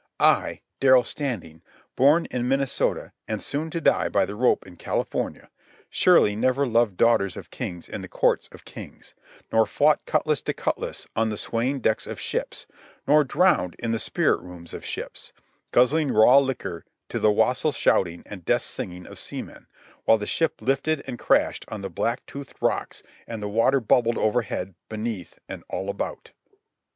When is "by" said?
4.09-4.25